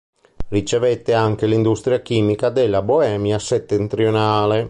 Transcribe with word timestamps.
Ricevette 0.47 1.13
anche 1.13 1.45
l'industria 1.45 2.01
chimica 2.01 2.49
della 2.49 2.81
Boemia 2.81 3.37
settentrionale. 3.37 4.59